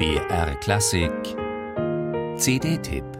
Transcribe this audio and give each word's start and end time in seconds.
BR 0.00 0.54
Klassik. 0.62 1.36
CD-Tipp 2.38 3.19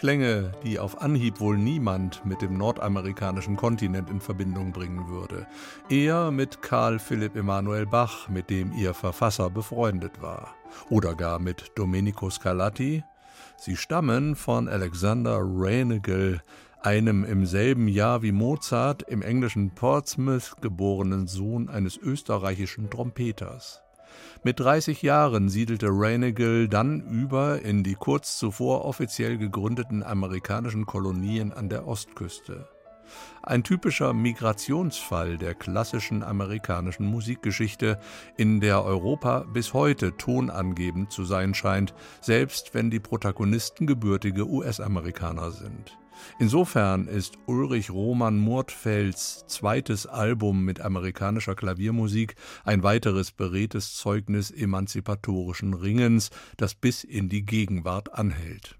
Klänge, 0.00 0.52
die 0.64 0.78
auf 0.78 1.02
Anhieb 1.02 1.40
wohl 1.40 1.58
niemand 1.58 2.24
mit 2.24 2.40
dem 2.40 2.56
nordamerikanischen 2.56 3.56
Kontinent 3.56 4.08
in 4.08 4.22
Verbindung 4.22 4.72
bringen 4.72 5.10
würde. 5.10 5.46
Eher 5.90 6.30
mit 6.30 6.62
Karl 6.62 6.98
Philipp 6.98 7.36
Emanuel 7.36 7.84
Bach, 7.84 8.26
mit 8.30 8.48
dem 8.48 8.72
ihr 8.72 8.94
Verfasser 8.94 9.50
befreundet 9.50 10.22
war. 10.22 10.54
Oder 10.88 11.14
gar 11.14 11.38
mit 11.38 11.72
Domenico 11.74 12.30
Scarlatti. 12.30 13.04
Sie 13.58 13.76
stammen 13.76 14.36
von 14.36 14.68
Alexander 14.68 15.38
Reinagel, 15.42 16.40
einem 16.80 17.22
im 17.22 17.44
selben 17.44 17.86
Jahr 17.86 18.22
wie 18.22 18.32
Mozart 18.32 19.02
im 19.02 19.20
englischen 19.20 19.74
Portsmouth 19.74 20.62
geborenen 20.62 21.26
Sohn 21.26 21.68
eines 21.68 21.98
österreichischen 21.98 22.88
Trompeters. 22.88 23.82
Mit 24.42 24.60
30 24.60 25.02
Jahren 25.02 25.48
siedelte 25.48 25.88
Renegal 25.88 26.68
dann 26.68 27.00
über 27.00 27.62
in 27.62 27.84
die 27.84 27.94
kurz 27.94 28.38
zuvor 28.38 28.84
offiziell 28.84 29.36
gegründeten 29.38 30.02
amerikanischen 30.02 30.86
Kolonien 30.86 31.52
an 31.52 31.68
der 31.68 31.86
Ostküste. 31.86 32.68
Ein 33.42 33.62
typischer 33.62 34.12
Migrationsfall 34.12 35.38
der 35.38 35.54
klassischen 35.54 36.22
amerikanischen 36.22 37.06
Musikgeschichte, 37.06 37.98
in 38.36 38.60
der 38.60 38.84
Europa 38.84 39.44
bis 39.52 39.72
heute 39.72 40.16
tonangebend 40.16 41.10
zu 41.10 41.24
sein 41.24 41.54
scheint, 41.54 41.94
selbst 42.20 42.74
wenn 42.74 42.90
die 42.90 43.00
Protagonisten 43.00 43.86
gebürtige 43.86 44.46
US-Amerikaner 44.46 45.50
sind. 45.50 45.96
Insofern 46.38 47.06
ist 47.06 47.38
Ulrich 47.46 47.90
Roman 47.90 48.38
Murtfelds 48.38 49.44
zweites 49.46 50.06
Album 50.06 50.64
mit 50.64 50.80
amerikanischer 50.80 51.54
Klaviermusik 51.54 52.34
ein 52.64 52.82
weiteres 52.82 53.32
beredtes 53.32 53.96
Zeugnis 53.96 54.50
emanzipatorischen 54.50 55.74
Ringens, 55.74 56.30
das 56.56 56.74
bis 56.74 57.04
in 57.04 57.28
die 57.28 57.44
Gegenwart 57.44 58.14
anhält. 58.14 58.79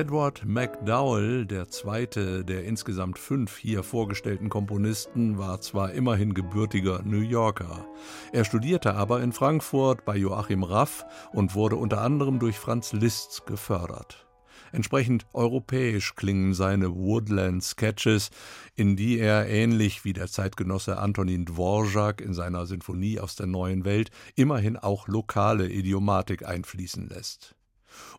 Edward 0.00 0.46
MacDowell, 0.46 1.44
der 1.44 1.68
zweite 1.68 2.42
der 2.42 2.64
insgesamt 2.64 3.18
fünf 3.18 3.58
hier 3.58 3.82
vorgestellten 3.82 4.48
Komponisten, 4.48 5.36
war 5.36 5.60
zwar 5.60 5.92
immerhin 5.92 6.32
gebürtiger 6.32 7.02
New 7.02 7.20
Yorker. 7.20 7.86
Er 8.32 8.46
studierte 8.46 8.94
aber 8.94 9.22
in 9.22 9.34
Frankfurt 9.34 10.06
bei 10.06 10.16
Joachim 10.16 10.62
Raff 10.62 11.04
und 11.34 11.54
wurde 11.54 11.76
unter 11.76 12.00
anderem 12.00 12.38
durch 12.38 12.58
Franz 12.58 12.94
Liszt 12.94 13.44
gefördert. 13.44 14.26
Entsprechend 14.72 15.26
europäisch 15.34 16.14
klingen 16.14 16.54
seine 16.54 16.94
Woodland 16.94 17.62
Sketches, 17.62 18.30
in 18.76 18.96
die 18.96 19.18
er 19.18 19.50
ähnlich 19.50 20.06
wie 20.06 20.14
der 20.14 20.28
Zeitgenosse 20.28 20.96
Antonin 20.96 21.44
Dvorak 21.44 22.22
in 22.22 22.32
seiner 22.32 22.64
Sinfonie 22.64 23.20
aus 23.20 23.36
der 23.36 23.48
neuen 23.48 23.84
Welt 23.84 24.10
immerhin 24.34 24.78
auch 24.78 25.08
lokale 25.08 25.68
Idiomatik 25.68 26.48
einfließen 26.48 27.06
lässt. 27.06 27.54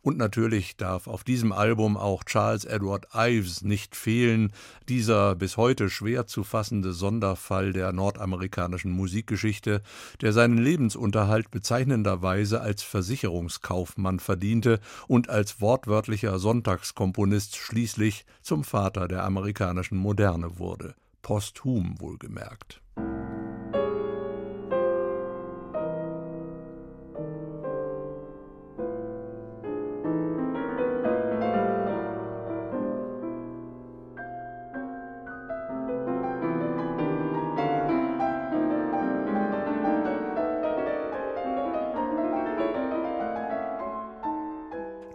Und 0.01 0.17
natürlich 0.17 0.77
darf 0.77 1.07
auf 1.07 1.23
diesem 1.23 1.51
Album 1.51 1.97
auch 1.97 2.23
Charles 2.23 2.65
Edward 2.65 3.07
Ives 3.13 3.61
nicht 3.61 3.95
fehlen, 3.95 4.51
dieser 4.89 5.35
bis 5.35 5.57
heute 5.57 5.89
schwer 5.89 6.27
zu 6.27 6.43
fassende 6.43 6.93
Sonderfall 6.93 7.73
der 7.73 7.91
nordamerikanischen 7.91 8.91
Musikgeschichte, 8.91 9.81
der 10.21 10.33
seinen 10.33 10.57
Lebensunterhalt 10.57 11.51
bezeichnenderweise 11.51 12.61
als 12.61 12.83
Versicherungskaufmann 12.83 14.19
verdiente 14.19 14.79
und 15.07 15.29
als 15.29 15.61
wortwörtlicher 15.61 16.39
Sonntagskomponist 16.39 17.55
schließlich 17.55 18.25
zum 18.41 18.63
Vater 18.63 19.07
der 19.07 19.23
amerikanischen 19.23 19.97
Moderne 19.97 20.57
wurde, 20.57 20.95
posthum 21.21 21.99
wohlgemerkt. 21.99 22.81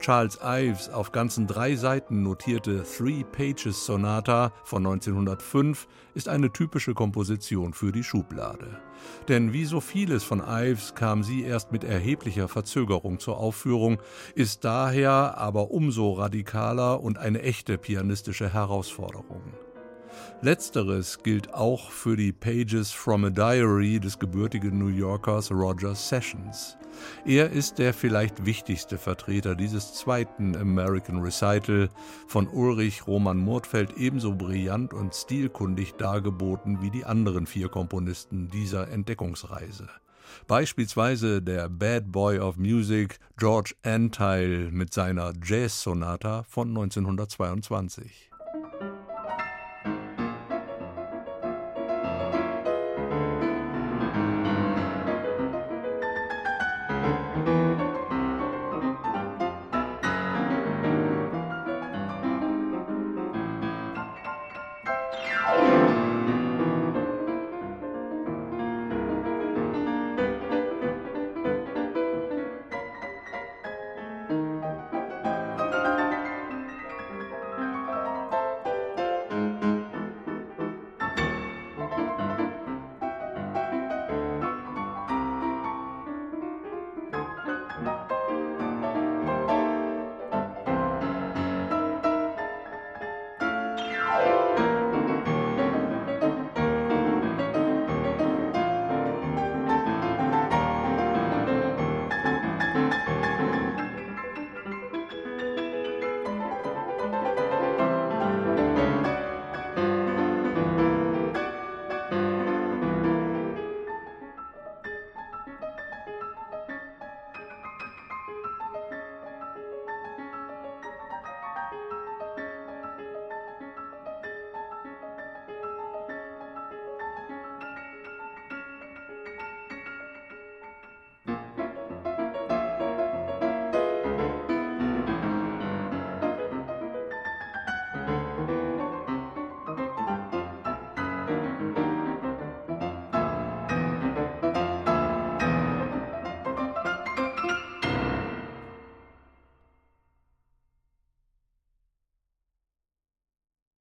Charles 0.06 0.38
Ives 0.40 0.88
auf 0.88 1.10
ganzen 1.10 1.48
drei 1.48 1.74
Seiten 1.74 2.22
notierte 2.22 2.84
Three 2.84 3.24
Pages 3.24 3.86
Sonata 3.86 4.52
von 4.62 4.86
1905 4.86 5.88
ist 6.14 6.28
eine 6.28 6.52
typische 6.52 6.94
Komposition 6.94 7.72
für 7.72 7.90
die 7.90 8.04
Schublade. 8.04 8.78
Denn 9.26 9.52
wie 9.52 9.64
so 9.64 9.80
vieles 9.80 10.22
von 10.22 10.44
Ives 10.46 10.94
kam 10.94 11.24
sie 11.24 11.42
erst 11.42 11.72
mit 11.72 11.82
erheblicher 11.82 12.46
Verzögerung 12.46 13.18
zur 13.18 13.38
Aufführung, 13.38 13.98
ist 14.36 14.64
daher 14.64 15.38
aber 15.38 15.72
umso 15.72 16.12
radikaler 16.12 17.00
und 17.00 17.18
eine 17.18 17.42
echte 17.42 17.76
pianistische 17.76 18.52
Herausforderung. 18.52 19.42
Letzteres 20.42 21.22
gilt 21.22 21.54
auch 21.54 21.90
für 21.90 22.16
die 22.16 22.32
Pages 22.32 22.90
from 22.92 23.24
a 23.24 23.30
Diary 23.30 23.98
des 24.00 24.18
gebürtigen 24.18 24.78
New 24.78 24.88
Yorkers 24.88 25.50
Roger 25.50 25.94
Sessions. 25.94 26.76
Er 27.24 27.50
ist 27.50 27.78
der 27.78 27.92
vielleicht 27.92 28.46
wichtigste 28.46 28.98
Vertreter 28.98 29.54
dieses 29.54 29.94
zweiten 29.94 30.56
American 30.56 31.20
Recital, 31.20 31.88
von 32.26 32.48
Ulrich 32.48 33.06
Roman 33.06 33.38
Murtfeld 33.38 33.96
ebenso 33.96 34.34
brillant 34.34 34.94
und 34.94 35.14
stilkundig 35.14 35.94
dargeboten 35.94 36.82
wie 36.82 36.90
die 36.90 37.04
anderen 37.04 37.46
vier 37.46 37.68
Komponisten 37.68 38.48
dieser 38.48 38.88
Entdeckungsreise. 38.88 39.88
Beispielsweise 40.46 41.42
der 41.42 41.68
Bad 41.68 42.12
Boy 42.12 42.38
of 42.38 42.56
Music 42.56 43.18
George 43.36 43.74
Antheil 43.82 44.70
mit 44.70 44.92
seiner 44.92 45.32
Jazz-Sonata 45.42 46.44
von 46.44 46.68
1922. 46.68 48.30